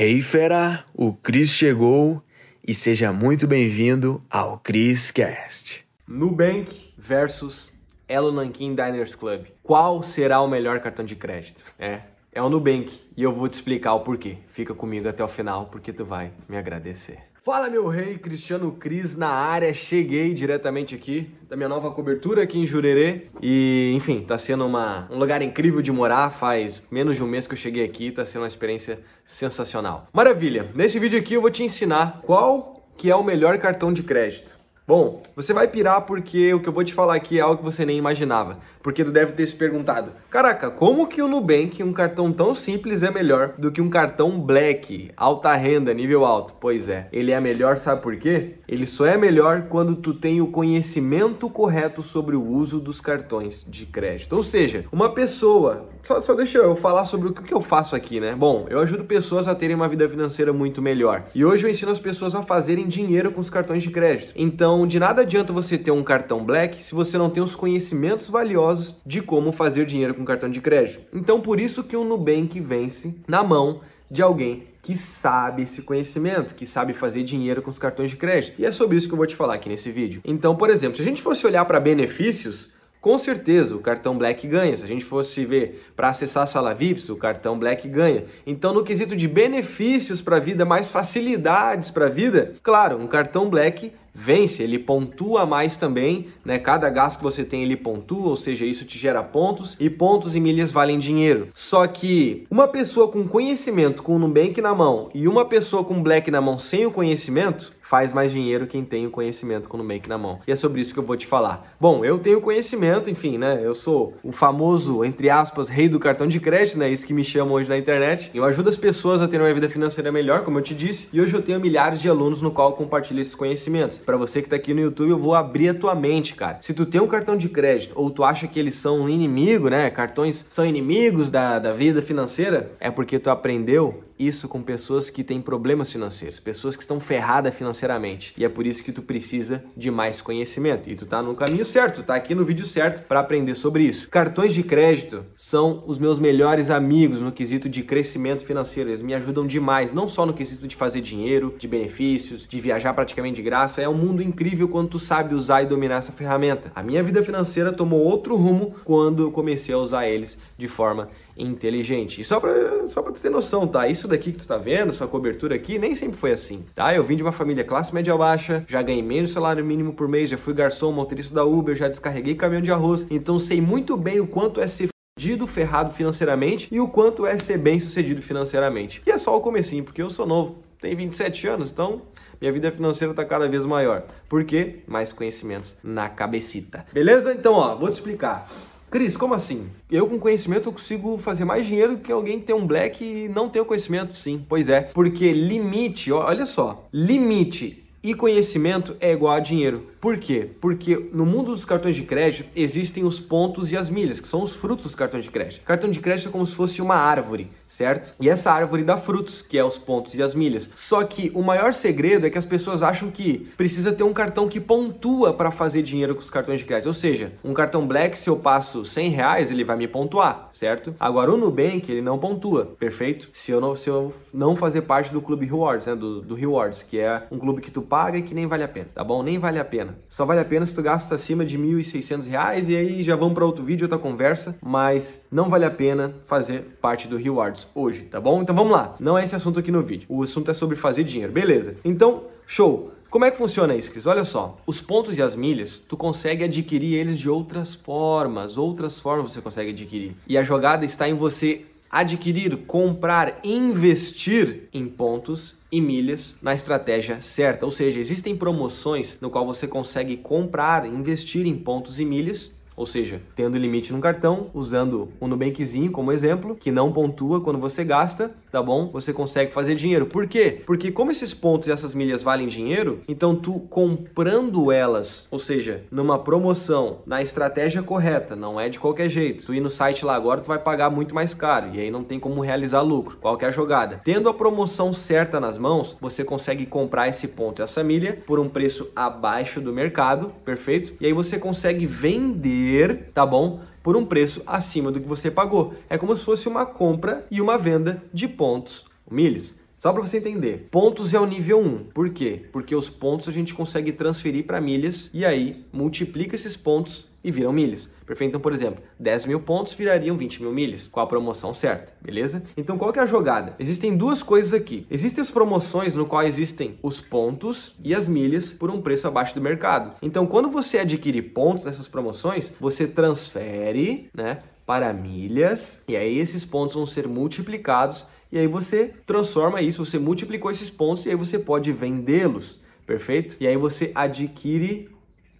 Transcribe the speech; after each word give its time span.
Hey 0.00 0.22
fera, 0.22 0.84
o 0.94 1.12
Cris 1.12 1.50
chegou 1.50 2.22
e 2.64 2.72
seja 2.72 3.12
muito 3.12 3.48
bem-vindo 3.48 4.22
ao 4.30 4.56
Chris 4.60 5.10
Cast. 5.10 5.84
Nubank 6.06 6.94
versus 6.96 7.72
Elo 8.06 8.30
Nankin 8.30 8.76
Diners 8.76 9.16
Club. 9.16 9.46
Qual 9.60 10.00
será 10.04 10.40
o 10.40 10.46
melhor 10.46 10.78
cartão 10.78 11.04
de 11.04 11.16
crédito? 11.16 11.64
É, 11.76 12.02
é 12.30 12.40
o 12.40 12.48
Nubank 12.48 12.96
e 13.16 13.24
eu 13.24 13.32
vou 13.32 13.48
te 13.48 13.54
explicar 13.54 13.94
o 13.94 14.00
porquê. 14.02 14.38
Fica 14.46 14.72
comigo 14.72 15.08
até 15.08 15.24
o 15.24 15.26
final 15.26 15.66
porque 15.66 15.92
tu 15.92 16.04
vai 16.04 16.30
me 16.48 16.56
agradecer. 16.56 17.18
Fala 17.50 17.70
meu 17.70 17.88
rei, 17.88 18.18
Cristiano 18.18 18.72
Cris 18.72 19.16
na 19.16 19.30
área. 19.30 19.72
Cheguei 19.72 20.34
diretamente 20.34 20.94
aqui 20.94 21.30
da 21.48 21.56
minha 21.56 21.66
nova 21.66 21.90
cobertura 21.90 22.42
aqui 22.42 22.58
em 22.58 22.66
Jurerê 22.66 23.22
e, 23.40 23.90
enfim, 23.96 24.20
tá 24.20 24.36
sendo 24.36 24.66
uma, 24.66 25.08
um 25.10 25.18
lugar 25.18 25.40
incrível 25.40 25.80
de 25.80 25.90
morar. 25.90 26.28
Faz 26.28 26.86
menos 26.90 27.16
de 27.16 27.24
um 27.24 27.26
mês 27.26 27.46
que 27.46 27.54
eu 27.54 27.56
cheguei 27.56 27.82
aqui, 27.86 28.12
tá 28.12 28.26
sendo 28.26 28.42
uma 28.42 28.48
experiência 28.48 29.00
sensacional. 29.24 30.08
Maravilha. 30.12 30.70
Nesse 30.74 30.98
vídeo 30.98 31.18
aqui 31.18 31.32
eu 31.32 31.40
vou 31.40 31.50
te 31.50 31.62
ensinar 31.62 32.20
qual 32.22 32.86
que 32.98 33.10
é 33.10 33.16
o 33.16 33.24
melhor 33.24 33.56
cartão 33.56 33.94
de 33.94 34.02
crédito. 34.02 34.58
Bom, 34.88 35.22
você 35.36 35.52
vai 35.52 35.68
pirar 35.68 36.06
porque 36.06 36.54
o 36.54 36.60
que 36.60 36.68
eu 36.70 36.72
vou 36.72 36.82
te 36.82 36.94
falar 36.94 37.14
aqui 37.14 37.38
é 37.38 37.42
algo 37.42 37.58
que 37.58 37.62
você 37.62 37.84
nem 37.84 37.98
imaginava. 37.98 38.56
Porque 38.82 39.04
tu 39.04 39.12
deve 39.12 39.32
ter 39.32 39.44
se 39.44 39.54
perguntado: 39.54 40.12
caraca, 40.30 40.70
como 40.70 41.06
que 41.06 41.20
o 41.20 41.28
Nubank, 41.28 41.82
um 41.82 41.92
cartão 41.92 42.32
tão 42.32 42.54
simples, 42.54 43.02
é 43.02 43.10
melhor 43.10 43.52
do 43.58 43.70
que 43.70 43.82
um 43.82 43.90
cartão 43.90 44.40
Black, 44.40 45.10
alta 45.14 45.54
renda, 45.54 45.92
nível 45.92 46.24
alto? 46.24 46.54
Pois 46.58 46.88
é, 46.88 47.06
ele 47.12 47.32
é 47.32 47.38
melhor, 47.38 47.76
sabe 47.76 48.00
por 48.00 48.16
quê? 48.16 48.54
Ele 48.66 48.86
só 48.86 49.04
é 49.04 49.18
melhor 49.18 49.66
quando 49.68 49.94
tu 49.94 50.14
tem 50.14 50.40
o 50.40 50.46
conhecimento 50.46 51.50
correto 51.50 52.00
sobre 52.00 52.34
o 52.34 52.42
uso 52.42 52.80
dos 52.80 52.98
cartões 52.98 53.66
de 53.68 53.84
crédito. 53.84 54.34
Ou 54.34 54.42
seja, 54.42 54.86
uma 54.90 55.10
pessoa. 55.10 55.86
Só, 56.02 56.18
só 56.22 56.32
deixa 56.32 56.56
eu 56.56 56.74
falar 56.74 57.04
sobre 57.04 57.28
o 57.28 57.34
que 57.34 57.52
eu 57.52 57.60
faço 57.60 57.94
aqui, 57.94 58.20
né? 58.20 58.34
Bom, 58.34 58.66
eu 58.70 58.78
ajudo 58.78 59.04
pessoas 59.04 59.46
a 59.46 59.54
terem 59.54 59.76
uma 59.76 59.88
vida 59.88 60.08
financeira 60.08 60.50
muito 60.50 60.80
melhor. 60.80 61.26
E 61.34 61.44
hoje 61.44 61.66
eu 61.66 61.70
ensino 61.70 61.92
as 61.92 62.00
pessoas 62.00 62.34
a 62.34 62.40
fazerem 62.40 62.88
dinheiro 62.88 63.30
com 63.30 63.40
os 63.42 63.50
cartões 63.50 63.82
de 63.82 63.90
crédito. 63.90 64.32
Então, 64.34 64.77
então, 64.78 64.86
de 64.86 65.00
nada 65.00 65.22
adianta 65.22 65.52
você 65.52 65.76
ter 65.76 65.90
um 65.90 66.04
cartão 66.04 66.44
Black 66.44 66.84
se 66.84 66.94
você 66.94 67.18
não 67.18 67.28
tem 67.28 67.42
os 67.42 67.56
conhecimentos 67.56 68.28
valiosos 68.28 68.94
de 69.04 69.20
como 69.20 69.50
fazer 69.50 69.84
dinheiro 69.84 70.14
com 70.14 70.24
cartão 70.24 70.48
de 70.48 70.60
crédito. 70.60 71.00
Então, 71.12 71.40
por 71.40 71.58
isso 71.58 71.82
que 71.82 71.96
o 71.96 72.04
Nubank 72.04 72.60
vence 72.60 73.16
na 73.26 73.42
mão 73.42 73.80
de 74.08 74.22
alguém 74.22 74.68
que 74.80 74.96
sabe 74.96 75.62
esse 75.62 75.82
conhecimento, 75.82 76.54
que 76.54 76.64
sabe 76.64 76.92
fazer 76.92 77.24
dinheiro 77.24 77.60
com 77.60 77.70
os 77.70 77.78
cartões 77.78 78.10
de 78.10 78.16
crédito. 78.16 78.54
E 78.56 78.64
é 78.64 78.70
sobre 78.70 78.96
isso 78.96 79.08
que 79.08 79.14
eu 79.14 79.18
vou 79.18 79.26
te 79.26 79.34
falar 79.34 79.54
aqui 79.54 79.68
nesse 79.68 79.90
vídeo. 79.90 80.20
Então, 80.24 80.54
por 80.54 80.70
exemplo, 80.70 80.94
se 80.94 81.02
a 81.02 81.04
gente 81.04 81.22
fosse 81.22 81.44
olhar 81.44 81.64
para 81.64 81.80
benefícios, 81.80 82.70
com 83.00 83.16
certeza 83.16 83.76
o 83.76 83.80
cartão 83.80 84.16
Black 84.16 84.46
ganha. 84.46 84.76
Se 84.76 84.84
a 84.84 84.88
gente 84.88 85.04
fosse 85.04 85.44
ver 85.44 85.82
para 85.96 86.08
acessar 86.08 86.44
a 86.44 86.46
sala 86.46 86.74
VIPs, 86.74 87.08
o 87.08 87.16
cartão 87.16 87.58
Black 87.58 87.88
ganha. 87.88 88.24
Então, 88.46 88.72
no 88.74 88.84
quesito 88.84 89.14
de 89.14 89.28
benefícios 89.28 90.20
para 90.20 90.36
a 90.36 90.40
vida, 90.40 90.64
mais 90.64 90.90
facilidades 90.90 91.90
para 91.90 92.06
a 92.06 92.10
vida, 92.10 92.54
claro, 92.62 92.98
um 92.98 93.06
cartão 93.06 93.48
Black 93.48 93.92
vence, 94.20 94.64
ele 94.64 94.80
pontua 94.80 95.46
mais 95.46 95.76
também, 95.76 96.26
né? 96.44 96.58
Cada 96.58 96.90
gasto 96.90 97.18
que 97.18 97.22
você 97.22 97.44
tem 97.44 97.62
ele 97.62 97.76
pontua, 97.76 98.30
ou 98.30 98.36
seja, 98.36 98.64
isso 98.64 98.84
te 98.84 98.98
gera 98.98 99.22
pontos 99.22 99.76
e 99.78 99.88
pontos 99.88 100.34
e 100.34 100.40
milhas 100.40 100.72
valem 100.72 100.98
dinheiro. 100.98 101.48
Só 101.54 101.86
que 101.86 102.44
uma 102.50 102.66
pessoa 102.66 103.08
com 103.08 103.28
conhecimento 103.28 104.02
com 104.02 104.16
o 104.16 104.18
Nubank 104.18 104.60
na 104.60 104.74
mão 104.74 105.08
e 105.14 105.28
uma 105.28 105.44
pessoa 105.44 105.84
com 105.84 106.02
Black 106.02 106.32
na 106.32 106.40
mão 106.40 106.58
sem 106.58 106.84
o 106.84 106.90
conhecimento, 106.90 107.72
faz 107.88 108.12
mais 108.12 108.30
dinheiro 108.30 108.66
quem 108.66 108.84
tem 108.84 109.06
o 109.06 109.10
conhecimento 109.10 109.66
com 109.66 109.78
o 109.78 109.82
Nubank 109.82 110.06
na 110.06 110.18
mão. 110.18 110.40
E 110.46 110.52
é 110.52 110.56
sobre 110.56 110.82
isso 110.82 110.92
que 110.92 111.00
eu 111.00 111.04
vou 111.04 111.16
te 111.16 111.26
falar. 111.26 111.74
Bom, 111.80 112.04
eu 112.04 112.18
tenho 112.18 112.38
conhecimento, 112.38 113.08
enfim, 113.08 113.38
né? 113.38 113.60
Eu 113.62 113.74
sou 113.74 114.12
o 114.22 114.30
famoso, 114.30 115.02
entre 115.02 115.30
aspas, 115.30 115.70
rei 115.70 115.88
do 115.88 115.98
cartão 115.98 116.26
de 116.26 116.38
crédito, 116.38 116.78
né? 116.78 116.90
Isso 116.90 117.06
que 117.06 117.14
me 117.14 117.24
chamam 117.24 117.54
hoje 117.54 117.66
na 117.66 117.78
internet. 117.78 118.30
Eu 118.34 118.44
ajudo 118.44 118.68
as 118.68 118.76
pessoas 118.76 119.22
a 119.22 119.26
terem 119.26 119.46
uma 119.46 119.54
vida 119.54 119.70
financeira 119.70 120.12
melhor, 120.12 120.44
como 120.44 120.58
eu 120.58 120.62
te 120.62 120.74
disse, 120.74 121.08
e 121.10 121.18
hoje 121.18 121.32
eu 121.32 121.40
tenho 121.40 121.58
milhares 121.58 121.98
de 121.98 122.10
alunos 122.10 122.42
no 122.42 122.50
qual 122.50 122.70
eu 122.70 122.76
compartilho 122.76 123.22
esses 123.22 123.34
conhecimentos. 123.34 123.96
Para 123.96 124.18
você 124.18 124.42
que 124.42 124.50
tá 124.50 124.56
aqui 124.56 124.74
no 124.74 124.80
YouTube, 124.80 125.08
eu 125.08 125.18
vou 125.18 125.34
abrir 125.34 125.70
a 125.70 125.74
tua 125.74 125.94
mente, 125.94 126.34
cara. 126.34 126.58
Se 126.60 126.74
tu 126.74 126.84
tem 126.84 127.00
um 127.00 127.06
cartão 127.06 127.38
de 127.38 127.48
crédito 127.48 127.94
ou 127.96 128.10
tu 128.10 128.22
acha 128.22 128.46
que 128.46 128.60
eles 128.60 128.74
são 128.74 129.00
um 129.00 129.08
inimigo, 129.08 129.70
né? 129.70 129.88
Cartões 129.88 130.44
são 130.50 130.66
inimigos 130.66 131.30
da, 131.30 131.58
da 131.58 131.72
vida 131.72 132.02
financeira, 132.02 132.70
é 132.78 132.90
porque 132.90 133.18
tu 133.18 133.30
aprendeu 133.30 134.02
isso 134.18 134.48
com 134.48 134.62
pessoas 134.62 135.10
que 135.10 135.22
têm 135.22 135.40
problemas 135.40 135.92
financeiros, 135.92 136.40
pessoas 136.40 136.76
que 136.76 136.82
estão 136.82 136.98
ferradas 136.98 137.54
financeiramente. 137.54 138.34
E 138.36 138.44
é 138.44 138.48
por 138.48 138.66
isso 138.66 138.82
que 138.82 138.92
tu 138.92 139.02
precisa 139.02 139.64
de 139.76 139.90
mais 139.90 140.20
conhecimento. 140.20 140.88
E 140.90 140.96
tu 140.96 141.06
tá 141.06 141.22
no 141.22 141.34
caminho 141.34 141.64
certo, 141.64 142.02
tá 142.02 142.14
aqui 142.14 142.34
no 142.34 142.44
vídeo 142.44 142.66
certo 142.66 143.06
para 143.06 143.20
aprender 143.20 143.54
sobre 143.54 143.84
isso. 143.84 144.08
Cartões 144.08 144.52
de 144.52 144.62
crédito 144.62 145.24
são 145.36 145.84
os 145.86 145.98
meus 145.98 146.18
melhores 146.18 146.70
amigos 146.70 147.20
no 147.20 147.32
quesito 147.32 147.68
de 147.68 147.82
crescimento 147.82 148.44
financeiro. 148.44 148.90
Eles 148.90 149.02
me 149.02 149.14
ajudam 149.14 149.46
demais, 149.46 149.92
não 149.92 150.08
só 150.08 150.26
no 150.26 150.34
quesito 150.34 150.66
de 150.66 150.74
fazer 150.74 151.00
dinheiro, 151.00 151.54
de 151.58 151.68
benefícios, 151.68 152.46
de 152.46 152.60
viajar 152.60 152.94
praticamente 152.94 153.36
de 153.36 153.42
graça. 153.42 153.80
É 153.80 153.88
um 153.88 153.94
mundo 153.94 154.22
incrível 154.22 154.68
quando 154.68 154.88
tu 154.88 154.98
sabe 154.98 155.34
usar 155.34 155.62
e 155.62 155.66
dominar 155.66 155.98
essa 155.98 156.12
ferramenta. 156.12 156.72
A 156.74 156.82
minha 156.82 157.02
vida 157.02 157.22
financeira 157.22 157.72
tomou 157.72 158.00
outro 158.00 158.34
rumo 158.36 158.74
quando 158.84 159.24
eu 159.24 159.30
comecei 159.30 159.74
a 159.74 159.78
usar 159.78 160.08
eles 160.08 160.38
de 160.56 160.66
forma 160.66 161.08
inteligente. 161.36 162.20
E 162.20 162.24
só 162.24 162.40
para 162.40 162.88
só 162.88 163.02
pra 163.02 163.12
tu 163.12 163.20
ter 163.20 163.30
noção, 163.30 163.66
tá? 163.66 163.86
Isso 163.86 164.07
daqui 164.08 164.32
que 164.32 164.38
tu 164.38 164.46
tá 164.46 164.56
vendo, 164.56 164.90
essa 164.90 165.06
cobertura 165.06 165.54
aqui, 165.54 165.78
nem 165.78 165.94
sempre 165.94 166.18
foi 166.18 166.32
assim, 166.32 166.64
tá? 166.74 166.94
Eu 166.94 167.04
vim 167.04 167.16
de 167.16 167.22
uma 167.22 167.32
família 167.32 167.64
classe 167.64 167.94
média 167.94 168.16
baixa, 168.16 168.64
já 168.68 168.82
ganhei 168.82 169.02
menos 169.02 169.32
salário 169.32 169.64
mínimo 169.64 169.92
por 169.92 170.08
mês, 170.08 170.30
já 170.30 170.36
fui 170.36 170.54
garçom, 170.54 170.92
motorista 170.92 171.34
da 171.34 171.44
Uber, 171.44 171.76
já 171.76 171.88
descarreguei 171.88 172.34
caminhão 172.34 172.62
de 172.62 172.72
arroz, 172.72 173.06
então 173.10 173.38
sei 173.38 173.60
muito 173.60 173.96
bem 173.96 174.20
o 174.20 174.26
quanto 174.26 174.60
é 174.60 174.66
ser 174.66 174.88
fudido, 175.18 175.46
ferrado 175.46 175.92
financeiramente 175.92 176.68
e 176.70 176.80
o 176.80 176.88
quanto 176.88 177.26
é 177.26 177.36
ser 177.38 177.58
bem 177.58 177.80
sucedido 177.80 178.22
financeiramente. 178.22 179.02
E 179.06 179.10
é 179.10 179.18
só 179.18 179.36
o 179.36 179.40
comecinho, 179.40 179.84
porque 179.84 180.00
eu 180.00 180.10
sou 180.10 180.26
novo, 180.26 180.58
tenho 180.80 180.96
27 180.96 181.46
anos, 181.48 181.70
então 181.70 182.02
minha 182.40 182.52
vida 182.52 182.70
financeira 182.70 183.12
está 183.12 183.24
cada 183.24 183.48
vez 183.48 183.64
maior. 183.64 184.04
Por 184.28 184.44
quê? 184.44 184.80
Mais 184.86 185.12
conhecimentos 185.12 185.76
na 185.82 186.08
cabecita. 186.08 186.86
Beleza? 186.92 187.34
Então, 187.34 187.54
ó, 187.54 187.74
vou 187.74 187.90
te 187.90 187.94
explicar. 187.94 188.48
Cris, 188.90 189.18
como 189.18 189.34
assim? 189.34 189.66
Eu 189.90 190.06
com 190.06 190.18
conhecimento 190.18 190.68
eu 190.68 190.72
consigo 190.72 191.18
fazer 191.18 191.44
mais 191.44 191.66
dinheiro 191.66 191.98
que 191.98 192.10
alguém 192.10 192.40
que 192.40 192.46
tem 192.46 192.56
um 192.56 192.66
black 192.66 193.04
e 193.04 193.28
não 193.28 193.48
tem 193.48 193.60
o 193.60 193.64
conhecimento? 193.66 194.16
Sim, 194.16 194.44
pois 194.48 194.68
é. 194.68 194.80
Porque 194.80 195.30
limite, 195.30 196.10
olha 196.10 196.46
só, 196.46 196.88
limite 196.90 197.84
e 198.02 198.14
conhecimento 198.14 198.96
é 198.98 199.12
igual 199.12 199.34
a 199.34 199.40
dinheiro. 199.40 199.88
Por 200.00 200.16
quê? 200.16 200.48
Porque 200.60 201.10
no 201.12 201.26
mundo 201.26 201.50
dos 201.50 201.66
cartões 201.66 201.96
de 201.96 202.02
crédito 202.02 202.48
existem 202.56 203.04
os 203.04 203.20
pontos 203.20 203.72
e 203.72 203.76
as 203.76 203.90
milhas, 203.90 204.20
que 204.20 204.28
são 204.28 204.42
os 204.42 204.54
frutos 204.54 204.86
dos 204.86 204.94
cartões 204.94 205.24
de 205.24 205.30
crédito. 205.30 205.64
Cartão 205.64 205.90
de 205.90 206.00
crédito 206.00 206.28
é 206.28 206.32
como 206.32 206.46
se 206.46 206.54
fosse 206.54 206.80
uma 206.80 206.94
árvore, 206.94 207.50
certo? 207.68 208.14
E 208.18 208.28
essa 208.28 208.50
árvore 208.50 208.82
dá 208.82 208.96
frutos, 208.96 209.42
que 209.42 209.58
é 209.58 209.64
os 209.64 209.78
pontos 209.78 210.14
e 210.14 210.22
as 210.22 210.34
milhas. 210.34 210.70
Só 210.74 211.04
que 211.04 211.30
o 211.34 211.42
maior 211.42 211.74
segredo 211.74 212.26
é 212.26 212.30
que 212.30 212.38
as 212.38 212.46
pessoas 212.46 212.82
acham 212.82 213.10
que 213.10 213.50
precisa 213.56 213.92
ter 213.92 214.02
um 214.02 214.12
cartão 214.12 214.48
que 214.48 214.58
pontua 214.58 215.32
para 215.34 215.50
fazer 215.50 215.82
dinheiro 215.82 216.14
com 216.14 216.20
os 216.20 216.30
cartões 216.30 216.60
de 216.60 216.66
crédito. 216.66 216.86
Ou 216.86 216.94
seja, 216.94 217.32
um 217.44 217.52
cartão 217.52 217.86
Black, 217.86 218.18
se 218.18 218.30
eu 218.30 218.36
passo 218.36 218.84
100 218.84 219.10
reais, 219.10 219.50
ele 219.50 219.62
vai 219.62 219.76
me 219.76 219.86
pontuar, 219.86 220.48
certo? 220.52 220.94
Agora 220.98 221.32
o 221.32 221.36
Nubank, 221.36 221.90
ele 221.90 222.00
não 222.00 222.18
pontua, 222.18 222.74
perfeito? 222.78 223.28
Se 223.32 223.52
eu 223.52 223.60
não, 223.60 223.76
se 223.76 223.90
eu 223.90 224.12
não 224.32 224.56
fazer 224.56 224.82
parte 224.82 225.12
do 225.12 225.20
Clube 225.20 225.46
Rewards, 225.46 225.86
né? 225.86 225.94
Do, 225.94 226.22
do 226.22 226.34
Rewards, 226.34 226.82
que 226.82 226.98
é 226.98 227.24
um 227.30 227.38
clube 227.38 227.60
que 227.60 227.70
tu 227.70 227.82
paga 227.82 228.18
e 228.18 228.22
que 228.22 228.34
nem 228.34 228.46
vale 228.46 228.62
a 228.62 228.68
pena, 228.68 228.88
tá 228.94 229.04
bom? 229.04 229.22
Nem 229.22 229.38
vale 229.38 229.58
a 229.58 229.64
pena. 229.64 229.98
Só 230.08 230.24
vale 230.24 230.40
a 230.40 230.44
pena 230.44 230.64
se 230.64 230.74
tu 230.74 230.82
gasta 230.82 231.14
acima 231.14 231.44
de 231.44 231.56
R$ 231.56 231.62
1.600 231.62 232.68
e 232.68 232.76
aí 232.76 233.02
já 233.02 233.16
vamos 233.16 233.34
para 233.34 233.44
outro 233.44 233.64
vídeo, 233.64 233.84
outra 233.84 233.98
conversa, 233.98 234.56
mas 234.62 235.26
não 235.30 235.48
vale 235.48 235.64
a 235.64 235.70
pena 235.70 236.14
fazer 236.26 236.78
parte 236.80 237.08
do 237.08 237.16
Rewards 237.16 237.57
hoje, 237.74 238.02
tá 238.02 238.20
bom? 238.20 238.42
Então 238.42 238.54
vamos 238.54 238.72
lá. 238.72 238.94
Não 239.00 239.16
é 239.16 239.24
esse 239.24 239.34
assunto 239.34 239.58
aqui 239.58 239.70
no 239.70 239.82
vídeo. 239.82 240.06
O 240.08 240.22
assunto 240.22 240.50
é 240.50 240.54
sobre 240.54 240.76
fazer 240.76 241.04
dinheiro, 241.04 241.32
beleza? 241.32 241.76
Então, 241.84 242.24
show. 242.46 242.92
Como 243.10 243.24
é 243.24 243.30
que 243.30 243.38
funciona 243.38 243.74
isso, 243.74 243.90
Cris? 243.90 244.04
Olha 244.04 244.22
só, 244.22 244.58
os 244.66 244.82
pontos 244.82 245.16
e 245.16 245.22
as 245.22 245.34
milhas, 245.34 245.78
tu 245.78 245.96
consegue 245.96 246.44
adquirir 246.44 246.94
eles 246.94 247.18
de 247.18 247.30
outras 247.30 247.74
formas, 247.74 248.58
outras 248.58 249.00
formas 249.00 249.32
você 249.32 249.40
consegue 249.40 249.70
adquirir. 249.70 250.14
E 250.26 250.36
a 250.36 250.42
jogada 250.42 250.84
está 250.84 251.08
em 251.08 251.14
você 251.14 251.64
adquirir, 251.90 252.54
comprar, 252.66 253.40
investir 253.42 254.68
em 254.72 254.86
pontos 254.86 255.56
e 255.70 255.80
milhas 255.80 256.36
na 256.42 256.54
estratégia 256.54 257.20
certa. 257.20 257.64
Ou 257.64 257.72
seja, 257.72 257.98
existem 257.98 258.36
promoções 258.36 259.18
no 259.20 259.30
qual 259.30 259.46
você 259.46 259.66
consegue 259.66 260.16
comprar, 260.16 260.86
investir 260.86 261.46
em 261.46 261.56
pontos 261.56 261.98
e 261.98 262.04
milhas 262.04 262.52
ou 262.78 262.86
seja, 262.86 263.20
tendo 263.34 263.58
limite 263.58 263.92
no 263.92 263.98
cartão, 263.98 264.50
usando 264.54 265.08
o 265.18 265.26
Nubankzinho 265.26 265.90
como 265.90 266.12
exemplo, 266.12 266.54
que 266.54 266.70
não 266.70 266.92
pontua 266.92 267.40
quando 267.40 267.58
você 267.58 267.82
gasta, 267.82 268.30
tá 268.50 268.62
bom? 268.62 268.90
Você 268.92 269.12
consegue 269.12 269.52
fazer 269.52 269.74
dinheiro. 269.74 270.06
Por 270.06 270.26
quê? 270.26 270.62
Porque 270.66 270.90
como 270.90 271.10
esses 271.10 271.34
pontos 271.34 271.68
e 271.68 271.72
essas 271.72 271.94
milhas 271.94 272.22
valem 272.22 272.48
dinheiro, 272.48 273.00
então 273.08 273.34
tu 273.34 273.60
comprando 273.70 274.70
elas, 274.72 275.26
ou 275.30 275.38
seja, 275.38 275.84
numa 275.90 276.18
promoção, 276.18 276.98
na 277.06 277.22
estratégia 277.22 277.82
correta, 277.82 278.34
não 278.34 278.60
é 278.60 278.68
de 278.68 278.78
qualquer 278.78 279.08
jeito. 279.08 279.46
Tu 279.46 279.54
ir 279.54 279.60
no 279.60 279.70
site 279.70 280.04
lá 280.04 280.14
agora, 280.14 280.40
tu 280.40 280.48
vai 280.48 280.58
pagar 280.58 280.90
muito 280.90 281.14
mais 281.14 281.34
caro 281.34 281.70
e 281.74 281.80
aí 281.80 281.90
não 281.90 282.04
tem 282.04 282.18
como 282.18 282.40
realizar 282.40 282.82
lucro. 282.82 283.18
Qual 283.20 283.36
que 283.36 283.44
é 283.44 283.52
jogada? 283.52 284.00
Tendo 284.04 284.28
a 284.28 284.34
promoção 284.34 284.92
certa 284.92 285.40
nas 285.40 285.58
mãos, 285.58 285.96
você 286.00 286.24
consegue 286.24 286.66
comprar 286.66 287.08
esse 287.08 287.28
ponto 287.28 287.60
e 287.60 287.62
essa 287.62 287.82
milha 287.82 288.18
por 288.26 288.38
um 288.38 288.48
preço 288.48 288.90
abaixo 288.94 289.60
do 289.60 289.72
mercado, 289.72 290.32
perfeito? 290.44 290.92
E 291.00 291.06
aí 291.06 291.12
você 291.12 291.38
consegue 291.38 291.86
vender, 291.86 293.10
tá 293.14 293.24
bom? 293.24 293.60
Por 293.88 293.96
um 293.96 294.04
preço 294.04 294.42
acima 294.46 294.92
do 294.92 295.00
que 295.00 295.08
você 295.08 295.30
pagou. 295.30 295.72
É 295.88 295.96
como 295.96 296.14
se 296.14 296.22
fosse 296.22 296.46
uma 296.46 296.66
compra 296.66 297.26
e 297.30 297.40
uma 297.40 297.56
venda 297.56 298.02
de 298.12 298.28
pontos, 298.28 298.84
milhas. 299.10 299.54
Só 299.78 299.90
para 299.94 300.02
você 300.02 300.18
entender. 300.18 300.68
Pontos 300.70 301.14
é 301.14 301.18
o 301.18 301.24
nível 301.24 301.58
1. 301.58 301.84
Por 301.94 302.10
quê? 302.10 302.42
Porque 302.52 302.76
os 302.76 302.90
pontos 302.90 303.28
a 303.28 303.32
gente 303.32 303.54
consegue 303.54 303.90
transferir 303.90 304.44
para 304.44 304.60
milhas 304.60 305.08
e 305.14 305.24
aí 305.24 305.64
multiplica 305.72 306.36
esses 306.36 306.54
pontos 306.54 307.08
e 307.24 307.30
viram 307.30 307.50
milhas. 307.50 307.88
Perfeito? 308.08 308.30
Então, 308.30 308.40
por 308.40 308.54
exemplo, 308.54 308.82
10 308.98 309.26
mil 309.26 309.38
pontos 309.40 309.74
virariam 309.74 310.16
20 310.16 310.40
mil 310.40 310.50
milhas 310.50 310.88
com 310.88 310.98
a 310.98 311.06
promoção 311.06 311.52
certa, 311.52 311.92
beleza? 312.00 312.42
Então, 312.56 312.78
qual 312.78 312.90
que 312.90 312.98
é 312.98 313.02
a 313.02 313.06
jogada? 313.06 313.54
Existem 313.58 313.94
duas 313.94 314.22
coisas 314.22 314.54
aqui. 314.54 314.86
Existem 314.90 315.20
as 315.20 315.30
promoções 315.30 315.94
no 315.94 316.06
qual 316.06 316.22
existem 316.22 316.78
os 316.82 317.00
pontos 317.00 317.74
e 317.84 317.94
as 317.94 318.08
milhas 318.08 318.50
por 318.50 318.70
um 318.70 318.80
preço 318.80 319.06
abaixo 319.06 319.34
do 319.34 319.42
mercado. 319.42 319.94
Então, 320.00 320.26
quando 320.26 320.50
você 320.50 320.78
adquire 320.78 321.20
pontos 321.20 321.66
nessas 321.66 321.86
promoções, 321.86 322.50
você 322.58 322.86
transfere, 322.86 324.08
né, 324.16 324.38
para 324.64 324.90
milhas 324.94 325.82
e 325.86 325.94
aí 325.94 326.18
esses 326.18 326.46
pontos 326.46 326.74
vão 326.74 326.86
ser 326.86 327.06
multiplicados 327.06 328.06
e 328.32 328.38
aí 328.38 328.46
você 328.46 328.94
transforma 329.04 329.60
isso, 329.60 329.84
você 329.84 329.98
multiplicou 329.98 330.50
esses 330.50 330.70
pontos 330.70 331.04
e 331.04 331.10
aí 331.10 331.14
você 331.14 331.38
pode 331.38 331.72
vendê-los, 331.72 332.58
perfeito? 332.86 333.36
E 333.38 333.46
aí 333.46 333.56
você 333.56 333.92
adquire 333.94 334.88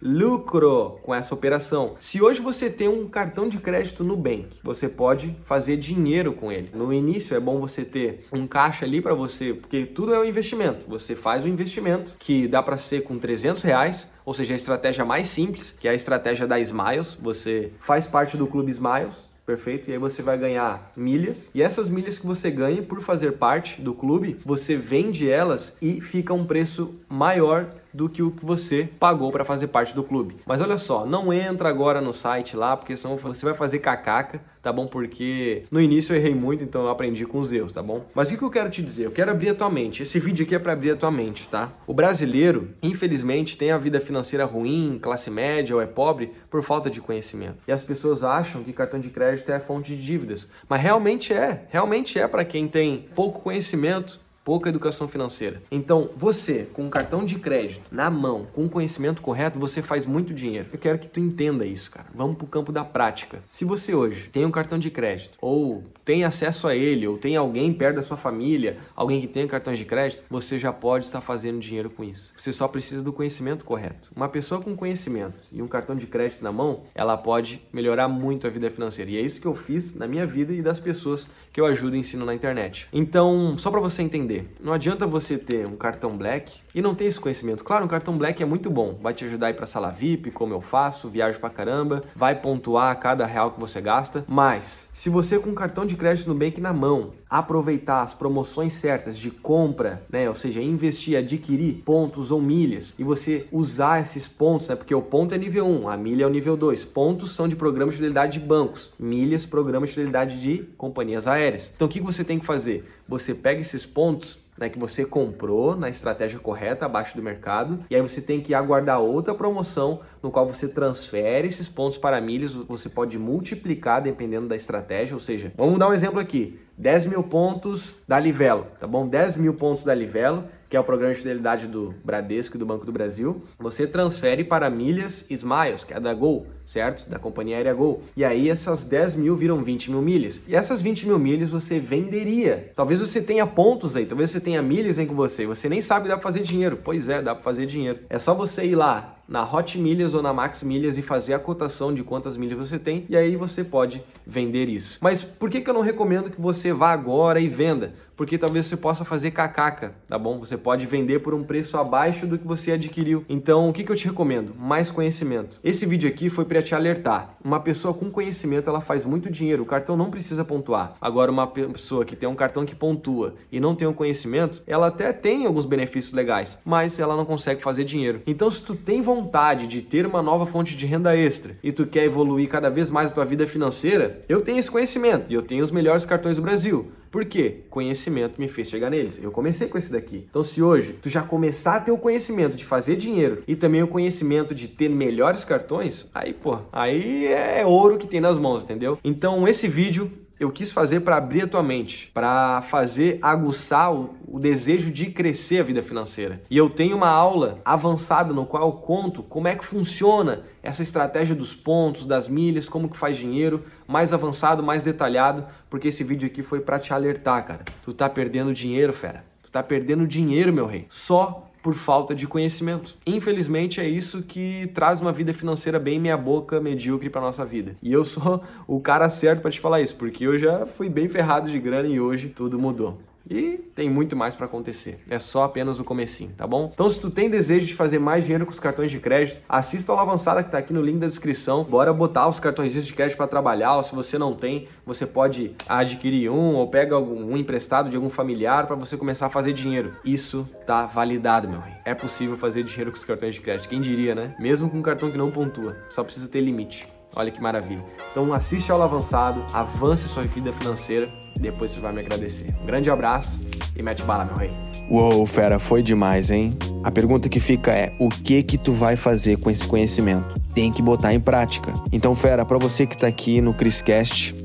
lucro 0.01 0.99
com 1.03 1.13
essa 1.13 1.33
operação. 1.33 1.95
Se 1.99 2.21
hoje 2.21 2.41
você 2.41 2.69
tem 2.69 2.87
um 2.87 3.07
cartão 3.07 3.47
de 3.47 3.57
crédito 3.57 4.03
no 4.03 4.15
Bank, 4.15 4.47
você 4.63 4.87
pode 4.87 5.35
fazer 5.43 5.77
dinheiro 5.77 6.33
com 6.33 6.51
ele. 6.51 6.69
No 6.73 6.93
início 6.93 7.35
é 7.35 7.39
bom 7.39 7.59
você 7.59 7.83
ter 7.83 8.25
um 8.31 8.47
caixa 8.47 8.85
ali 8.85 9.01
para 9.01 9.13
você, 9.13 9.53
porque 9.53 9.85
tudo 9.85 10.13
é 10.13 10.19
um 10.19 10.25
investimento. 10.25 10.85
Você 10.87 11.15
faz 11.15 11.43
um 11.43 11.47
investimento 11.47 12.15
que 12.19 12.47
dá 12.47 12.63
para 12.63 12.77
ser 12.77 13.03
com 13.03 13.17
300 13.17 13.61
reais, 13.63 14.09
ou 14.25 14.33
seja, 14.33 14.53
a 14.53 14.55
estratégia 14.55 15.03
mais 15.03 15.27
simples, 15.27 15.75
que 15.77 15.87
é 15.87 15.91
a 15.91 15.95
estratégia 15.95 16.47
da 16.47 16.59
Smiles. 16.59 17.17
Você 17.21 17.71
faz 17.79 18.07
parte 18.07 18.37
do 18.37 18.47
clube 18.47 18.71
Smiles, 18.71 19.27
perfeito? 19.45 19.89
E 19.89 19.93
aí 19.93 19.97
você 19.97 20.21
vai 20.21 20.37
ganhar 20.37 20.91
milhas. 20.95 21.49
E 21.55 21.61
essas 21.63 21.89
milhas 21.89 22.19
que 22.19 22.27
você 22.27 22.51
ganha 22.51 22.83
por 22.83 23.01
fazer 23.01 23.33
parte 23.33 23.81
do 23.81 23.95
clube, 23.95 24.37
você 24.45 24.75
vende 24.75 25.29
elas 25.29 25.75
e 25.81 25.99
fica 26.01 26.33
um 26.33 26.45
preço 26.45 26.95
maior 27.09 27.73
do 27.93 28.09
que 28.09 28.21
o 28.21 28.31
que 28.31 28.45
você 28.45 28.89
pagou 28.99 29.31
para 29.31 29.45
fazer 29.45 29.67
parte 29.67 29.93
do 29.93 30.03
clube. 30.03 30.37
Mas 30.45 30.61
olha 30.61 30.77
só, 30.77 31.05
não 31.05 31.31
entra 31.33 31.69
agora 31.69 32.01
no 32.01 32.13
site 32.13 32.55
lá, 32.55 32.75
porque 32.75 32.95
senão 32.95 33.17
você 33.17 33.45
vai 33.45 33.53
fazer 33.53 33.79
cacaca, 33.79 34.41
tá 34.61 34.71
bom? 34.71 34.87
Porque 34.87 35.63
no 35.71 35.81
início 35.81 36.13
eu 36.13 36.17
errei 36.17 36.35
muito, 36.35 36.63
então 36.63 36.83
eu 36.83 36.89
aprendi 36.89 37.25
com 37.25 37.39
os 37.39 37.51
erros, 37.51 37.73
tá 37.73 37.81
bom? 37.81 38.05
Mas 38.13 38.29
o 38.29 38.37
que 38.37 38.43
eu 38.43 38.49
quero 38.49 38.69
te 38.69 38.81
dizer? 38.81 39.05
Eu 39.05 39.11
quero 39.11 39.31
abrir 39.31 39.49
a 39.49 39.55
tua 39.55 39.69
mente. 39.69 40.03
Esse 40.03 40.19
vídeo 40.19 40.45
aqui 40.45 40.55
é 40.55 40.59
para 40.59 40.73
abrir 40.73 40.91
a 40.91 40.95
tua 40.95 41.11
mente, 41.11 41.47
tá? 41.47 41.71
O 41.87 41.93
brasileiro, 41.93 42.69
infelizmente, 42.81 43.57
tem 43.57 43.71
a 43.71 43.77
vida 43.77 43.99
financeira 43.99 44.45
ruim, 44.45 44.99
classe 45.01 45.29
média 45.29 45.75
ou 45.75 45.81
é 45.81 45.85
pobre 45.85 46.31
por 46.49 46.63
falta 46.63 46.89
de 46.89 47.01
conhecimento. 47.01 47.57
E 47.67 47.71
as 47.71 47.83
pessoas 47.83 48.23
acham 48.23 48.63
que 48.63 48.73
cartão 48.73 48.99
de 48.99 49.09
crédito 49.09 49.51
é 49.51 49.59
fonte 49.59 49.95
de 49.95 50.03
dívidas, 50.03 50.47
mas 50.67 50.81
realmente 50.81 51.33
é, 51.33 51.65
realmente 51.69 52.19
é 52.19 52.27
para 52.27 52.45
quem 52.45 52.67
tem 52.67 53.07
pouco 53.15 53.41
conhecimento 53.41 54.19
pouca 54.49 54.67
educação 54.67 55.07
financeira. 55.07 55.61
Então, 55.69 56.09
você, 56.17 56.67
com 56.73 56.81
um 56.81 56.89
cartão 56.89 57.23
de 57.23 57.37
crédito 57.37 57.83
na 57.91 58.09
mão, 58.09 58.47
com 58.51 58.65
o 58.65 58.69
conhecimento 58.69 59.21
correto, 59.21 59.59
você 59.59 59.79
faz 59.79 60.07
muito 60.07 60.33
dinheiro. 60.33 60.69
Eu 60.73 60.79
quero 60.79 60.97
que 60.97 61.07
tu 61.07 61.19
entenda 61.19 61.67
isso, 61.67 61.91
cara. 61.91 62.07
Vamos 62.15 62.35
pro 62.35 62.47
campo 62.47 62.71
da 62.71 62.83
prática. 62.83 63.43
Se 63.47 63.63
você 63.63 63.93
hoje 63.93 64.27
tem 64.31 64.43
um 64.43 64.49
cartão 64.49 64.79
de 64.79 64.89
crédito, 64.89 65.37
ou 65.39 65.83
tem 66.03 66.23
acesso 66.23 66.67
a 66.67 66.75
ele, 66.75 67.05
ou 67.05 67.15
tem 67.15 67.35
alguém 67.35 67.71
perto 67.71 67.97
da 67.97 68.01
sua 68.01 68.17
família, 68.17 68.77
alguém 68.95 69.21
que 69.21 69.27
tem 69.27 69.45
cartão 69.45 69.71
de 69.71 69.85
crédito, 69.85 70.23
você 70.27 70.57
já 70.57 70.73
pode 70.73 71.05
estar 71.05 71.21
fazendo 71.21 71.59
dinheiro 71.59 71.91
com 71.91 72.03
isso. 72.03 72.33
Você 72.35 72.51
só 72.51 72.67
precisa 72.67 73.03
do 73.03 73.13
conhecimento 73.13 73.63
correto. 73.63 74.09
Uma 74.15 74.29
pessoa 74.29 74.59
com 74.59 74.75
conhecimento 74.75 75.45
e 75.51 75.61
um 75.61 75.67
cartão 75.67 75.95
de 75.95 76.07
crédito 76.07 76.43
na 76.43 76.51
mão, 76.51 76.85
ela 76.95 77.15
pode 77.15 77.61
melhorar 77.71 78.07
muito 78.07 78.47
a 78.47 78.49
vida 78.49 78.71
financeira. 78.71 79.11
E 79.11 79.17
é 79.17 79.21
isso 79.21 79.39
que 79.39 79.45
eu 79.45 79.53
fiz 79.53 79.93
na 79.93 80.07
minha 80.07 80.25
vida 80.25 80.51
e 80.51 80.63
das 80.63 80.79
pessoas 80.79 81.29
que 81.53 81.61
eu 81.61 81.67
ajudo 81.67 81.95
e 81.95 81.99
ensino 81.99 82.25
na 82.25 82.33
internet. 82.33 82.87
Então, 82.91 83.55
só 83.55 83.69
para 83.69 83.79
você 83.79 84.01
entender, 84.01 84.38
não 84.61 84.73
adianta 84.73 85.07
você 85.07 85.37
ter 85.37 85.65
um 85.67 85.75
cartão 85.75 86.17
Black 86.17 86.61
e 86.73 86.81
não 86.81 86.95
ter 86.95 87.05
esse 87.05 87.19
conhecimento. 87.19 87.63
Claro, 87.63 87.85
um 87.85 87.87
cartão 87.87 88.17
Black 88.17 88.41
é 88.41 88.45
muito 88.45 88.69
bom, 88.69 88.97
vai 89.01 89.13
te 89.13 89.25
ajudar 89.25 89.47
a 89.47 89.49
ir 89.49 89.53
para 89.53 89.67
sala 89.67 89.91
VIP, 89.91 90.31
como 90.31 90.53
eu 90.53 90.61
faço, 90.61 91.09
viajo 91.09 91.39
pra 91.39 91.49
caramba, 91.49 92.03
vai 92.15 92.35
pontuar 92.35 92.99
cada 92.99 93.25
real 93.25 93.51
que 93.51 93.59
você 93.59 93.81
gasta. 93.81 94.23
Mas, 94.27 94.89
se 94.93 95.09
você 95.09 95.39
com 95.39 95.49
um 95.49 95.55
cartão 95.55 95.85
de 95.85 95.95
crédito 95.95 96.27
no 96.27 96.35
Bank 96.35 96.59
na 96.59 96.73
mão, 96.73 97.11
aproveitar 97.29 98.01
as 98.01 98.13
promoções 98.13 98.73
certas 98.73 99.17
de 99.17 99.29
compra, 99.29 100.03
né, 100.09 100.27
ou 100.27 100.35
seja, 100.35 100.61
investir, 100.61 101.17
adquirir 101.17 101.83
pontos 101.85 102.31
ou 102.31 102.41
milhas 102.41 102.95
e 102.97 103.03
você 103.03 103.45
usar 103.51 104.01
esses 104.01 104.27
pontos, 104.27 104.67
né, 104.67 104.75
porque 104.75 104.95
o 104.95 105.01
ponto 105.01 105.35
é 105.35 105.37
nível 105.37 105.67
1, 105.67 105.89
a 105.89 105.95
milha 105.95 106.23
é 106.23 106.27
o 106.27 106.29
nível 106.29 106.57
2. 106.57 106.85
Pontos 106.85 107.31
são 107.33 107.47
de 107.47 107.55
programas 107.55 107.93
de 107.93 107.97
fidelidade 107.97 108.39
de 108.39 108.45
bancos, 108.45 108.91
milhas, 108.99 109.45
programas 109.45 109.89
de 109.89 109.95
fidelidade 109.95 110.39
de 110.41 110.63
companhias 110.77 111.27
aéreas. 111.27 111.71
Então, 111.75 111.87
o 111.87 111.91
que 111.91 112.01
você 112.01 112.23
tem 112.23 112.39
que 112.39 112.45
fazer? 112.45 112.85
Você 113.07 113.35
pega 113.35 113.61
esses 113.61 113.85
pontos 113.85 114.39
né, 114.59 114.69
que 114.69 114.77
você 114.77 115.05
comprou 115.05 115.75
na 115.75 115.89
estratégia 115.89 116.39
correta 116.39 116.85
abaixo 116.85 117.15
do 117.15 117.23
mercado 117.23 117.79
e 117.89 117.95
aí 117.95 118.01
você 118.01 118.21
tem 118.21 118.41
que 118.41 118.53
aguardar 118.53 118.99
outra 118.99 119.33
promoção 119.33 120.01
no 120.21 120.29
qual 120.29 120.45
você 120.45 120.67
transfere 120.67 121.47
esses 121.47 121.69
pontos 121.69 121.97
para 121.97 122.19
milhas, 122.19 122.53
você 122.53 122.89
pode 122.89 123.17
multiplicar 123.17 124.01
dependendo 124.01 124.47
da 124.47 124.55
estratégia, 124.55 125.15
ou 125.15 125.19
seja, 125.19 125.53
vamos 125.55 125.79
dar 125.79 125.87
um 125.87 125.93
exemplo 125.93 126.19
aqui, 126.19 126.59
10 126.77 127.07
mil 127.07 127.23
pontos 127.23 127.97
da 128.07 128.19
Livelo, 128.19 128.67
tá 128.79 128.85
bom? 128.85 129.07
10 129.07 129.37
mil 129.37 129.53
pontos 129.53 129.83
da 129.83 129.93
Livelo 129.93 130.45
que 130.69 130.77
é 130.77 130.79
o 130.79 130.83
programa 130.83 131.13
de 131.13 131.19
fidelidade 131.19 131.67
do 131.67 131.95
Bradesco 132.03 132.55
e 132.55 132.59
do 132.59 132.65
Banco 132.65 132.85
do 132.85 132.91
Brasil, 132.91 133.41
você 133.57 133.87
transfere 133.87 134.43
para 134.43 134.69
milhas 134.69 135.25
Smiles, 135.29 135.83
que 135.83 135.93
é 135.93 135.99
da 135.99 136.13
Gol, 136.13 136.45
certo? 136.63 137.09
Da 137.09 137.17
companhia 137.17 137.57
aérea 137.57 137.73
Gol. 137.73 138.03
E 138.15 138.23
aí 138.23 138.49
essas 138.49 138.85
10 138.85 139.15
mil 139.15 139.35
viram 139.35 139.63
20 139.63 139.89
mil 139.89 140.01
milhas. 140.01 140.41
E 140.47 140.55
essas 140.55 140.81
20 140.81 141.07
mil 141.07 141.17
milhas 141.17 141.49
você 141.49 141.79
venderia. 141.79 142.71
Talvez 142.75 142.99
você 142.99 143.19
tenha 143.19 143.47
pontos 143.47 143.95
aí, 143.95 144.05
talvez 144.05 144.29
você 144.29 144.39
tenha 144.39 144.61
milhas 144.61 144.99
aí 144.99 145.07
com 145.07 145.15
você. 145.15 145.47
Você 145.47 145.67
nem 145.67 145.81
sabe 145.81 146.03
que 146.03 146.09
dá 146.09 146.15
para 146.17 146.23
fazer 146.23 146.43
dinheiro. 146.43 146.79
Pois 146.83 147.09
é, 147.09 147.21
dá 147.21 147.33
para 147.33 147.43
fazer 147.43 147.65
dinheiro. 147.65 147.99
É 148.07 148.19
só 148.19 148.35
você 148.35 148.65
ir 148.65 148.75
lá 148.75 149.18
na 149.29 149.43
Hot 149.43 149.77
Milhas 149.77 150.15
ou 150.15 150.23
na 150.23 150.33
Max 150.33 150.63
Milhas 150.63 150.97
e 150.97 151.03
fazer 151.03 151.35
a 151.35 151.39
cotação 151.39 151.93
de 151.93 152.03
quantas 152.03 152.35
milhas 152.35 152.57
você 152.57 152.79
tem 152.79 153.05
e 153.07 153.15
aí 153.15 153.35
você 153.35 153.63
pode 153.63 154.03
vender 154.25 154.67
isso. 154.67 154.97
Mas 154.99 155.23
por 155.23 155.49
que, 155.49 155.61
que 155.61 155.69
eu 155.69 155.73
não 155.73 155.81
recomendo 155.81 156.31
que 156.31 156.41
você 156.41 156.73
vá 156.73 156.91
agora 156.91 157.39
e 157.39 157.47
venda? 157.47 157.93
Porque 158.15 158.37
talvez 158.37 158.65
você 158.65 158.75
possa 158.75 159.05
fazer 159.05 159.31
cacaca, 159.31 159.93
tá 160.05 160.19
bom? 160.19 160.39
Você 160.39 160.57
pode 160.57 160.85
vender 160.85 161.19
por 161.19 161.33
um 161.33 161.41
preço 161.41 161.77
abaixo 161.77 162.27
do 162.27 162.37
que 162.37 162.45
você 162.45 162.73
adquiriu. 162.73 163.23
Então, 163.29 163.69
o 163.69 163.71
que, 163.71 163.81
que 163.81 163.89
eu 163.89 163.95
te 163.95 164.07
recomendo? 164.07 164.53
Mais 164.59 164.91
conhecimento. 164.91 165.57
Esse 165.63 165.85
vídeo 165.85 166.09
aqui 166.09 166.29
foi 166.29 166.43
para 166.43 166.61
te 166.61 166.75
alertar. 166.75 167.37
Uma 167.41 167.61
pessoa 167.61 167.93
com 167.93 168.11
conhecimento, 168.11 168.69
ela 168.69 168.81
faz 168.81 169.05
muito 169.05 169.31
dinheiro. 169.31 169.63
O 169.63 169.65
cartão 169.65 169.95
não 169.95 170.11
precisa 170.11 170.43
pontuar. 170.43 170.95
Agora, 170.99 171.31
uma 171.31 171.47
pessoa 171.47 172.03
que 172.03 172.13
tem 172.13 172.27
um 172.27 172.35
cartão 172.35 172.65
que 172.65 172.75
pontua 172.75 173.35
e 173.49 173.57
não 173.57 173.73
tem 173.73 173.87
o 173.87 173.91
um 173.91 173.93
conhecimento, 173.93 174.61
ela 174.67 174.87
até 174.87 175.13
tem 175.13 175.45
alguns 175.45 175.65
benefícios 175.65 176.13
legais, 176.13 176.59
mas 176.65 176.99
ela 176.99 177.15
não 177.15 177.23
consegue 177.23 177.63
fazer 177.63 177.85
dinheiro. 177.85 178.21
Então, 178.27 178.51
se 178.51 178.61
tu 178.61 178.75
tem 178.75 179.01
vontade 179.01 179.18
vontade 179.19 179.67
de 179.67 179.81
ter 179.81 180.05
uma 180.05 180.21
nova 180.21 180.45
fonte 180.45 180.75
de 180.77 180.85
renda 180.85 181.15
extra 181.15 181.57
e 181.61 181.73
tu 181.73 181.85
quer 181.85 182.05
evoluir 182.05 182.47
cada 182.47 182.69
vez 182.69 182.89
mais 182.89 183.11
a 183.11 183.13
tua 183.13 183.25
vida 183.25 183.45
financeira, 183.45 184.23
eu 184.29 184.41
tenho 184.41 184.59
esse 184.59 184.71
conhecimento 184.71 185.29
e 185.29 185.35
eu 185.35 185.41
tenho 185.41 185.61
os 185.61 185.71
melhores 185.71 186.05
cartões 186.05 186.37
do 186.37 186.41
Brasil. 186.41 186.91
Por 187.11 187.25
quê? 187.25 187.63
Conhecimento 187.69 188.39
me 188.39 188.47
fez 188.47 188.69
chegar 188.69 188.89
neles. 188.89 189.21
Eu 189.21 189.31
comecei 189.31 189.67
com 189.67 189.77
esse 189.77 189.91
daqui. 189.91 190.25
Então, 190.29 190.41
se 190.41 190.61
hoje 190.61 190.97
tu 191.01 191.09
já 191.09 191.21
começar 191.21 191.75
a 191.75 191.79
ter 191.81 191.91
o 191.91 191.97
conhecimento 191.97 192.55
de 192.55 192.63
fazer 192.63 192.95
dinheiro 192.95 193.43
e 193.47 193.55
também 193.55 193.83
o 193.83 193.87
conhecimento 193.87 194.55
de 194.55 194.67
ter 194.67 194.89
melhores 194.89 195.43
cartões, 195.43 196.07
aí, 196.13 196.33
pô, 196.33 196.59
aí 196.71 197.27
é 197.27 197.65
ouro 197.65 197.97
que 197.97 198.07
tem 198.07 198.21
nas 198.21 198.37
mãos, 198.37 198.63
entendeu? 198.63 198.97
Então, 199.03 199.47
esse 199.47 199.67
vídeo 199.67 200.11
eu 200.39 200.49
quis 200.49 200.71
fazer 200.71 201.01
para 201.01 201.17
abrir 201.17 201.41
a 201.41 201.47
tua 201.47 201.61
mente, 201.61 202.09
para 202.13 202.61
fazer 202.61 203.19
aguçar 203.21 203.93
o, 203.93 204.15
o, 204.25 204.39
desejo 204.39 204.89
de 204.89 205.07
crescer 205.07 205.59
a 205.59 205.63
vida 205.63 205.81
financeira. 205.81 206.41
E 206.49 206.57
eu 206.57 206.69
tenho 206.69 206.95
uma 206.95 207.09
aula 207.09 207.59
avançada 207.65 208.33
no 208.33 208.45
qual 208.45 208.63
eu 208.63 208.71
conto 208.71 209.21
como 209.21 209.49
é 209.49 209.55
que 209.55 209.65
funciona 209.65 210.43
essa 210.63 210.81
estratégia 210.81 211.35
dos 211.35 211.53
pontos, 211.53 212.05
das 212.05 212.29
milhas, 212.29 212.69
como 212.69 212.89
que 212.89 212.97
faz 212.97 213.17
dinheiro, 213.17 213.65
mais 213.85 214.13
avançado, 214.13 214.63
mais 214.63 214.81
detalhado, 214.81 215.45
porque 215.69 215.89
esse 215.89 216.03
vídeo 216.03 216.27
aqui 216.27 216.41
foi 216.41 216.61
para 216.61 216.79
te 216.79 216.93
alertar, 216.93 217.45
cara. 217.45 217.65
Tu 217.83 217.93
tá 217.93 218.09
perdendo 218.09 218.53
dinheiro, 218.53 218.93
fera. 218.93 219.25
Tu 219.43 219.51
tá 219.51 219.61
perdendo 219.61 220.07
dinheiro, 220.07 220.53
meu 220.53 220.67
rei. 220.67 220.85
Só 220.89 221.48
por 221.61 221.73
falta 221.73 222.15
de 222.15 222.27
conhecimento. 222.27 222.95
Infelizmente 223.05 223.81
é 223.81 223.87
isso 223.87 224.21
que 224.21 224.69
traz 224.73 225.01
uma 225.01 225.11
vida 225.11 225.33
financeira 225.33 225.79
bem 225.79 225.99
meia 225.99 226.17
boca, 226.17 226.59
medíocre 226.59 227.09
para 227.09 227.21
nossa 227.21 227.45
vida. 227.45 227.75
E 227.81 227.91
eu 227.91 228.03
sou 228.03 228.41
o 228.67 228.79
cara 228.79 229.09
certo 229.09 229.41
para 229.41 229.51
te 229.51 229.59
falar 229.59 229.81
isso, 229.81 229.95
porque 229.95 230.25
eu 230.25 230.37
já 230.37 230.65
fui 230.65 230.89
bem 230.89 231.07
ferrado 231.07 231.49
de 231.49 231.59
grana 231.59 231.87
e 231.87 231.99
hoje 231.99 232.29
tudo 232.29 232.57
mudou. 232.57 232.97
E 233.29 233.59
tem 233.75 233.89
muito 233.89 234.15
mais 234.15 234.35
para 234.35 234.45
acontecer. 234.45 234.99
É 235.09 235.19
só 235.19 235.43
apenas 235.43 235.79
o 235.79 235.83
comecinho, 235.83 236.31
tá 236.35 236.45
bom? 236.47 236.71
Então, 236.73 236.89
se 236.89 236.99
tu 236.99 237.09
tem 237.09 237.29
desejo 237.29 237.67
de 237.67 237.75
fazer 237.75 237.99
mais 237.99 238.25
dinheiro 238.25 238.45
com 238.45 238.51
os 238.51 238.59
cartões 238.59 238.91
de 238.91 238.99
crédito, 238.99 239.39
assista 239.47 239.91
a 239.91 239.95
aula 239.95 240.09
avançada 240.09 240.43
que 240.43 240.51
tá 240.51 240.57
aqui 240.57 240.73
no 240.73 240.81
link 240.81 240.97
da 240.97 241.07
descrição. 241.07 241.63
Bora 241.63 241.93
botar 241.93 242.27
os 242.27 242.39
cartões 242.39 242.73
de 242.73 242.93
crédito 242.93 243.17
para 243.17 243.27
trabalhar. 243.27 243.75
Ou 243.75 243.83
se 243.83 243.93
você 243.93 244.17
não 244.17 244.33
tem, 244.33 244.67
você 244.85 245.05
pode 245.05 245.55
adquirir 245.67 246.29
um 246.29 246.55
ou 246.55 246.67
pega 246.67 246.95
algum 246.95 247.33
um 247.33 247.37
emprestado 247.37 247.89
de 247.89 247.95
algum 247.95 248.09
familiar 248.09 248.65
para 248.65 248.75
você 248.75 248.97
começar 248.97 249.27
a 249.27 249.29
fazer 249.29 249.53
dinheiro. 249.53 249.91
Isso 250.03 250.47
tá 250.65 250.85
validado, 250.85 251.47
meu 251.47 251.59
rei. 251.59 251.73
É 251.85 251.93
possível 251.93 252.37
fazer 252.37 252.63
dinheiro 252.63 252.91
com 252.91 252.97
os 252.97 253.05
cartões 253.05 253.35
de 253.35 253.41
crédito. 253.41 253.69
Quem 253.69 253.81
diria, 253.81 254.15
né? 254.15 254.35
Mesmo 254.39 254.69
com 254.69 254.77
um 254.77 254.81
cartão 254.81 255.11
que 255.11 255.17
não 255.17 255.31
pontua. 255.31 255.75
Só 255.91 256.03
precisa 256.03 256.27
ter 256.27 256.41
limite. 256.41 256.87
Olha 257.15 257.31
que 257.31 257.41
maravilha. 257.41 257.83
Então 258.11 258.33
assiste 258.33 258.71
aula 258.71 258.85
avançado, 258.85 259.43
avance 259.53 260.07
sua 260.07 260.23
vida 260.23 260.53
financeira 260.53 261.07
e 261.35 261.39
depois 261.39 261.71
você 261.71 261.79
vai 261.79 261.93
me 261.93 261.99
agradecer. 261.99 262.53
Um 262.61 262.65
grande 262.65 262.89
abraço 262.89 263.39
e 263.75 263.81
mete 263.81 264.03
bala, 264.03 264.25
meu 264.25 264.35
rei. 264.35 264.51
Uou, 264.89 265.25
fera, 265.25 265.59
foi 265.59 265.83
demais, 265.83 266.31
hein? 266.31 266.57
A 266.83 266.89
pergunta 266.89 267.29
que 267.29 267.39
fica 267.39 267.71
é: 267.71 267.93
o 267.99 268.09
que 268.09 268.41
que 268.41 268.57
tu 268.57 268.73
vai 268.73 268.95
fazer 268.95 269.37
com 269.37 269.49
esse 269.49 269.67
conhecimento? 269.67 270.33
Tem 270.53 270.71
que 270.71 270.81
botar 270.81 271.13
em 271.13 271.19
prática. 271.19 271.71
Então, 271.91 272.15
fera, 272.15 272.43
para 272.43 272.57
você 272.57 272.87
que 272.87 272.97
tá 272.97 273.05
aqui 273.05 273.39
no 273.39 273.53
Criscast, 273.53 274.35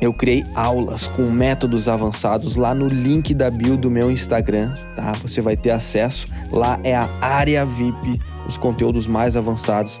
eu 0.00 0.12
criei 0.12 0.44
aulas 0.54 1.06
com 1.08 1.30
métodos 1.30 1.88
avançados 1.88 2.56
lá 2.56 2.74
no 2.74 2.88
link 2.88 3.34
da 3.34 3.50
bio 3.50 3.76
do 3.76 3.90
meu 3.90 4.10
Instagram, 4.10 4.74
tá? 4.96 5.12
Você 5.22 5.42
vai 5.42 5.56
ter 5.56 5.70
acesso. 5.70 6.26
Lá 6.50 6.80
é 6.82 6.96
a 6.96 7.08
área 7.20 7.64
VIP, 7.66 8.18
os 8.48 8.56
conteúdos 8.56 9.06
mais 9.06 9.36
avançados 9.36 10.00